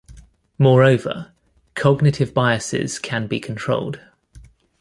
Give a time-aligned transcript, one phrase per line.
[0.57, 1.31] Moreover,
[1.75, 3.99] cognitive biases can be controlled.